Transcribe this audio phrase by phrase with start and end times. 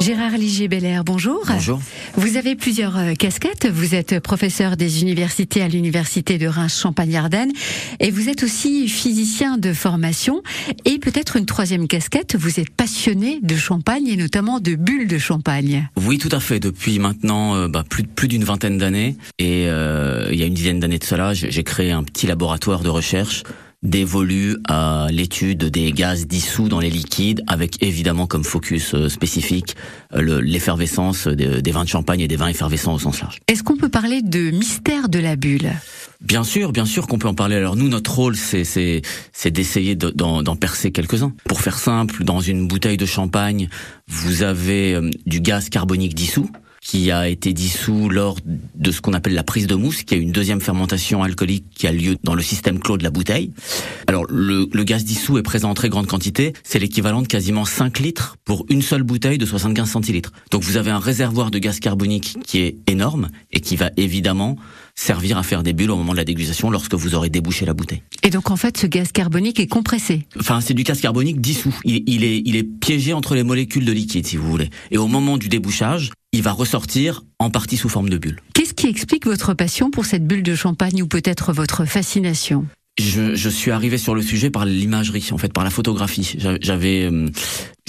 [0.00, 1.44] Gérard Ligier-Belair, bonjour.
[1.46, 1.78] Bonjour.
[2.14, 3.68] Vous avez plusieurs euh, casquettes.
[3.70, 7.52] Vous êtes professeur des universités à l'université de Reims-Champagne-Ardenne
[7.98, 10.42] et vous êtes aussi physicien de formation.
[10.86, 15.18] Et peut-être une troisième casquette, vous êtes passionné de champagne et notamment de bulles de
[15.18, 15.90] champagne.
[15.98, 16.60] Oui, tout à fait.
[16.60, 20.54] Depuis maintenant euh, bah, plus, plus d'une vingtaine d'années et euh, il y a une
[20.54, 23.42] dizaine d'années de cela, j'ai créé un petit laboratoire de recherche
[23.82, 29.74] dévolu à l'étude des gaz dissous dans les liquides, avec évidemment comme focus euh, spécifique
[30.14, 33.38] euh, l'effervescence des vins de champagne et des vins effervescents au sens large.
[33.48, 35.72] Est-ce qu'on peut parler de mystère de la bulle?
[36.20, 37.56] Bien sûr, bien sûr qu'on peut en parler.
[37.56, 41.32] Alors nous, notre rôle, c'est c'est d'essayer d'en percer quelques-uns.
[41.44, 43.70] Pour faire simple, dans une bouteille de champagne,
[44.06, 46.50] vous avez euh, du gaz carbonique dissous
[46.80, 48.36] qui a été dissous lors
[48.74, 51.86] de ce qu'on appelle la prise de mousse, qui est une deuxième fermentation alcoolique qui
[51.86, 53.52] a lieu dans le système clos de la bouteille.
[54.10, 57.64] Alors le, le gaz dissous est présent en très grande quantité, c'est l'équivalent de quasiment
[57.64, 60.32] 5 litres pour une seule bouteille de 75 centilitres.
[60.50, 64.56] Donc vous avez un réservoir de gaz carbonique qui est énorme et qui va évidemment
[64.96, 67.72] servir à faire des bulles au moment de la dégustation lorsque vous aurez débouché la
[67.72, 68.02] bouteille.
[68.24, 71.78] Et donc en fait ce gaz carbonique est compressé Enfin c'est du gaz carbonique dissous.
[71.84, 74.70] Il, il, est, il est piégé entre les molécules de liquide si vous voulez.
[74.90, 78.40] Et au moment du débouchage, il va ressortir en partie sous forme de bulle.
[78.54, 82.66] Qu'est-ce qui explique votre passion pour cette bulle de champagne ou peut-être votre fascination?
[83.00, 86.36] Je, je, suis arrivé sur le sujet par l'imagerie, en fait, par la photographie.
[86.60, 87.28] J'avais, euh,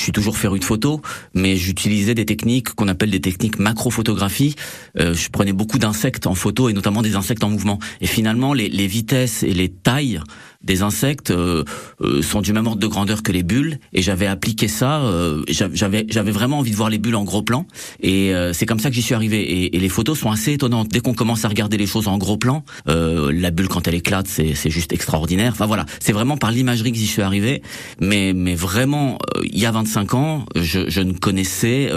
[0.00, 1.00] je suis toujours féru de photos,
[1.34, 4.56] mais j'utilisais des techniques qu'on appelle des techniques macrophotographie.
[4.98, 7.78] Euh, je prenais beaucoup d'insectes en photo et notamment des insectes en mouvement.
[8.00, 10.22] Et finalement, les, les vitesses et les tailles
[10.62, 11.64] des insectes euh,
[12.02, 13.78] euh, sont du même ordre de grandeur que les bulles.
[13.92, 15.00] Et j'avais appliqué ça.
[15.00, 17.66] Euh, j'avais j'avais vraiment envie de voir les bulles en gros plan.
[18.00, 19.74] Et euh, c'est comme ça que j'y suis arrivé.
[19.74, 20.88] Et, les photos sont assez étonnantes.
[20.88, 24.26] Dès qu'on commence à regarder les choses en gros plan, la bulle quand elle éclate,
[24.28, 25.52] c'est c'est juste extraordinaire.
[25.52, 27.62] Enfin voilà, c'est vraiment par l'imagerie que j'y suis arrivé.
[28.00, 31.90] Mais mais vraiment, il y a 25 ans, je, je ne connaissais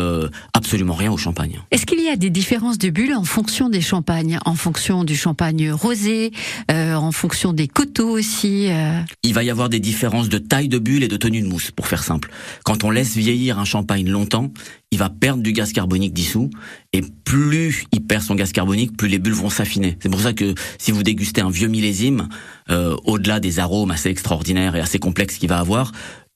[0.53, 1.59] absolument rien au champagne.
[1.72, 5.16] Est-ce qu'il y a des différences de bulles en fonction des champagnes, en fonction du
[5.16, 6.31] champagne rosé,
[6.69, 8.67] en fonction des coteaux aussi?
[8.69, 11.47] Euh, il va y avoir des différences de taille de bulle et de tenue de
[11.47, 12.31] mousse, pour faire simple.
[12.63, 14.51] Quand on laisse vieillir un champagne longtemps,
[14.91, 16.50] il va perdre du gaz carbonique dissous,
[16.91, 19.97] et plus il perd son gaz carbonique, plus les bulles vont s'affiner.
[20.01, 22.29] C'est pour ça que si vous dégustez un vieux millésime,
[22.69, 25.91] euh, au-delà des arômes assez extraordinaires et assez complexes qu'il va avoir,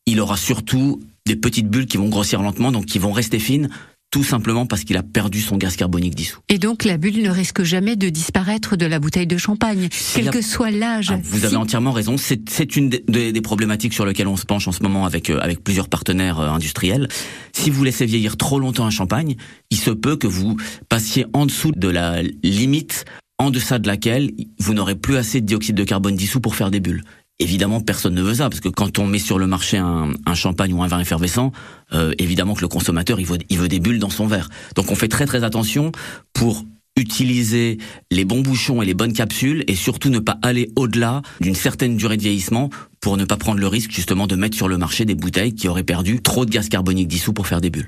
[0.06, 3.70] il aura surtout des petites bulles qui vont grossir lentement, donc qui vont rester fines,
[4.12, 6.40] tout simplement parce qu'il a perdu son gaz carbonique dissous.
[6.50, 10.30] Et donc la bulle ne risque jamais de disparaître de la bouteille de champagne, quel
[10.30, 11.12] que soit l'âge.
[11.12, 12.16] Ah, vous avez entièrement raison.
[12.18, 15.40] C'est une des, des, problématiques sur lesquelles on se penche en ce moment avec euh,
[15.40, 17.08] avec plusieurs partenaires euh, industriels.
[17.54, 19.36] Si vous laissez vieillir trop longtemps un champagne,
[19.72, 20.58] il se peut que vous
[20.90, 23.06] passiez en dessous de la limite
[23.38, 26.72] en deçà de laquelle vous n'aurez plus assez de dioxyde de carbone dissous pour faire
[26.72, 27.04] des bulles.
[27.40, 30.74] Évidemment, personne ne veut ça, parce que quand on met sur le marché un, champagne
[30.74, 31.52] ou un vin effervescent,
[31.94, 34.50] euh, évidemment que le consommateur, il veut des bulles dans son verre.
[34.76, 35.92] Donc on fait très très attention
[36.34, 36.66] pour
[36.98, 37.78] utiliser
[38.12, 41.96] les bons bouchons et les bonnes capsules et surtout ne pas aller au-delà d'une certaine
[41.96, 45.06] durée de vieillissement pour ne pas prendre le risque justement de mettre sur le marché
[45.06, 47.88] des bouteilles qui auraient perdu trop de gaz carbonique dissous pour faire des bulles.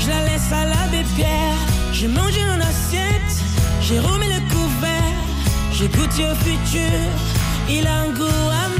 [0.00, 1.58] Je la laisse à l'abbé Pierre.
[1.92, 3.32] J'ai mangé mon assiette,
[3.82, 5.18] j'ai remis le couvert.
[5.72, 7.00] J'ai goûté au futur,
[7.68, 8.79] il a un goût amer.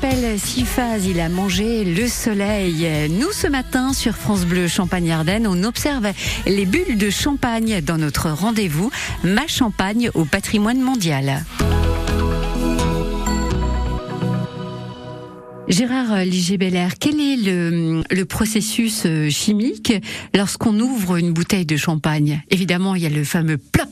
[0.00, 2.86] s'appelle Sifaz, il a mangé le soleil.
[3.10, 6.12] Nous, ce matin, sur France Bleu Champagne-Ardenne, on observe
[6.46, 8.90] les bulles de champagne dans notre rendez-vous
[9.24, 11.44] Ma Champagne au patrimoine mondial.
[15.66, 19.92] Gérard Liger-Belair, quel est le, processus euh, chimique
[20.34, 22.42] lorsqu'on ouvre une bouteille de champagne?
[22.50, 23.88] Évidemment, il y a le fameux plop,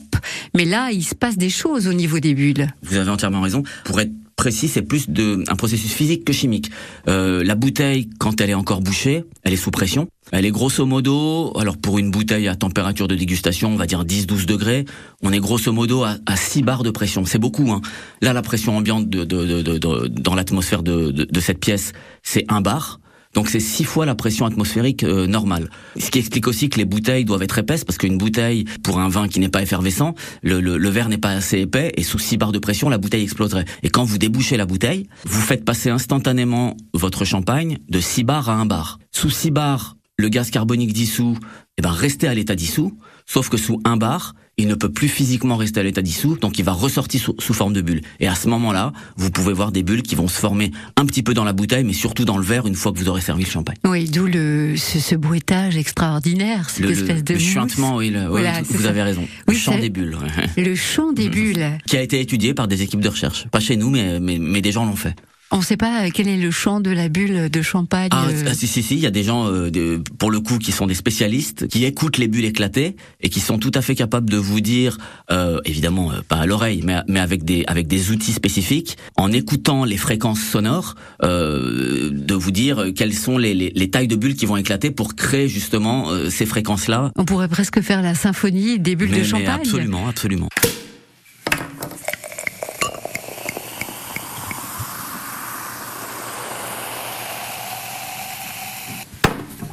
[0.55, 2.67] mais là, il se passe des choses au niveau des bulles.
[2.83, 3.63] Vous avez entièrement raison.
[3.83, 3.99] Pour
[4.37, 6.71] précis, c'est plus de un processus physique que chimique.
[7.09, 10.07] Euh, la bouteille, quand elle est encore bouchée, elle est sous pression.
[10.31, 14.03] Elle est grosso modo, alors pour une bouteille à température de dégustation, on va dire
[14.03, 14.85] 10-12 degrés,
[15.23, 17.25] on est grosso modo à, à 6 bars de pression.
[17.25, 17.71] C'est beaucoup.
[17.71, 17.81] Hein.
[18.21, 21.93] Là, la pression ambiante de, de, de, dans l'atmosphère de, de, cette pièce,
[22.23, 22.99] c'est 1 bar.
[23.37, 25.69] Donc c'est six fois la pression atmosphérique euh, normale.
[25.99, 29.09] Ce qui explique aussi que les bouteilles doivent être épaisses parce qu'une bouteille pour un
[29.09, 32.17] vin qui n'est pas effervescent, le, le, le verre n'est pas assez épais et sous
[32.17, 33.65] 6 bars de pression, la bouteille exploserait.
[33.83, 38.49] Et quand vous débouchez la bouteille, vous faites passer instantanément votre champagne de 6 bars
[38.49, 38.97] à 1 bar.
[39.11, 41.37] Sous 6 bars, le gaz carbonique dissous,
[41.77, 45.07] eh ben restez à l'état dissous, sauf que sous 1 bar, il ne peut plus
[45.07, 48.01] physiquement rester à l'état dissous, donc il va ressortir sous, sous forme de bulle.
[48.19, 51.21] Et à ce moment-là, vous pouvez voir des bulles qui vont se former un petit
[51.21, 53.43] peu dans la bouteille, mais surtout dans le verre une fois que vous aurez servi
[53.43, 53.77] le champagne.
[53.85, 58.25] Oui, d'où le ce, ce, bruitage extraordinaire, cette le, espèce de le chuintement, oui, le,
[58.25, 59.27] voilà, vous avez raison.
[59.47, 60.17] Oui, le chant des bulles.
[60.57, 61.77] Le chant des bulles.
[61.85, 63.47] Qui a été étudié par des équipes de recherche.
[63.51, 65.15] Pas chez nous, mais, mais, mais des gens l'ont fait.
[65.51, 68.09] On ne sait pas quel est le champ de la bulle de champagne.
[68.11, 70.57] Ah, ah si si si, il y a des gens euh, de, pour le coup
[70.57, 73.95] qui sont des spécialistes, qui écoutent les bulles éclater et qui sont tout à fait
[73.95, 74.97] capables de vous dire,
[75.31, 79.31] euh, évidemment euh, pas à l'oreille, mais mais avec des avec des outils spécifiques, en
[79.31, 84.15] écoutant les fréquences sonores, euh, de vous dire quelles sont les, les, les, tailles de
[84.15, 87.11] bulles qui vont éclater pour créer justement euh, ces fréquences là.
[87.15, 89.45] On pourrait presque faire la symphonie des bulles mais, de champagne.
[89.47, 90.49] Mais absolument, absolument.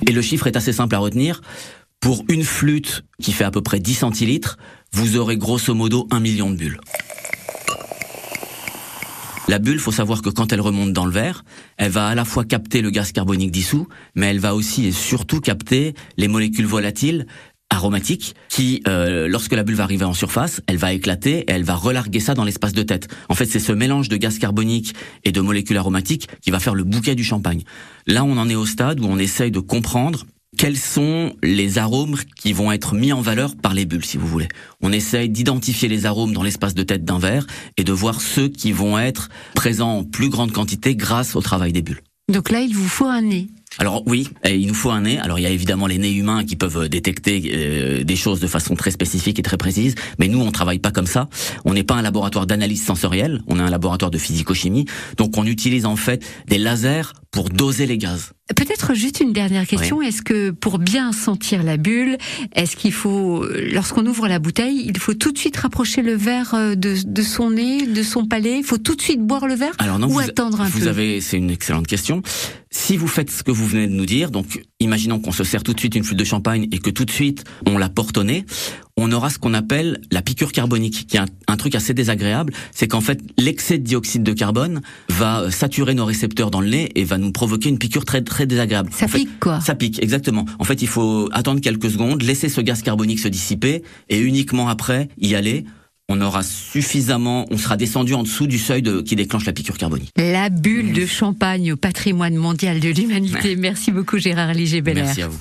[0.06, 1.40] Et le chiffre est assez simple à retenir.
[2.00, 4.58] Pour une flûte qui fait à peu près 10 centilitres,
[4.92, 6.80] vous aurez grosso modo un million de bulles.
[9.48, 11.44] La bulle, faut savoir que quand elle remonte dans le verre,
[11.76, 14.92] elle va à la fois capter le gaz carbonique dissous, mais elle va aussi et
[14.92, 17.26] surtout capter les molécules volatiles
[17.74, 21.64] aromatiques qui, euh, lorsque la bulle va arriver en surface, elle va éclater et elle
[21.64, 23.08] va relarguer ça dans l'espace de tête.
[23.28, 24.94] En fait, c'est ce mélange de gaz carbonique
[25.24, 27.62] et de molécules aromatiques qui va faire le bouquet du champagne.
[28.06, 30.24] Là, on en est au stade où on essaye de comprendre
[30.56, 34.26] quels sont les arômes qui vont être mis en valeur par les bulles, si vous
[34.26, 34.48] voulez.
[34.80, 38.48] On essaye d'identifier les arômes dans l'espace de tête d'un verre et de voir ceux
[38.48, 42.02] qui vont être présents en plus grande quantité grâce au travail des bulles.
[42.32, 43.48] Donc là, il vous faut un nez.
[43.78, 45.18] Alors oui, il nous faut un nez.
[45.18, 48.46] Alors il y a évidemment les nez humains qui peuvent détecter euh, des choses de
[48.46, 51.28] façon très spécifique et très précise, mais nous on travaille pas comme ça.
[51.64, 54.84] On n'est pas un laboratoire d'analyse sensorielle, on est un laboratoire de physico-chimie.
[55.16, 58.30] Donc on utilise en fait des lasers pour doser les gaz.
[58.54, 59.96] Peut-être juste une dernière question.
[59.98, 60.06] Oui.
[60.06, 62.18] Est-ce que pour bien sentir la bulle,
[62.54, 66.54] est-ce qu'il faut, lorsqu'on ouvre la bouteille, il faut tout de suite rapprocher le verre
[66.76, 68.58] de, de son nez, de son palais?
[68.58, 70.80] Il faut tout de suite boire le verre Alors non, ou vous, attendre un vous
[70.80, 70.88] peu?
[70.88, 72.22] avez, c'est une excellente question.
[72.76, 75.62] Si vous faites ce que vous venez de nous dire, donc imaginons qu'on se sert
[75.62, 78.18] tout de suite une flûte de champagne et que tout de suite on la porte
[78.18, 78.44] au nez,
[78.96, 82.52] on aura ce qu'on appelle la piqûre carbonique, qui est un, un truc assez désagréable.
[82.72, 86.90] C'est qu'en fait, l'excès de dioxyde de carbone va saturer nos récepteurs dans le nez
[86.96, 88.90] et va nous provoquer une piqûre très très désagréable.
[88.92, 90.44] Ça en fait, pique quoi Ça pique, exactement.
[90.58, 94.68] En fait, il faut attendre quelques secondes, laisser ce gaz carbonique se dissiper et uniquement
[94.68, 95.64] après y aller
[96.08, 99.78] on aura suffisamment, on sera descendu en dessous du seuil de, qui déclenche la piqûre
[99.78, 100.10] carbonique.
[100.16, 103.56] La bulle de champagne au patrimoine mondial de l'humanité.
[103.56, 105.02] Merci beaucoup Gérard Liger-Beller.
[105.02, 105.40] Merci à vous.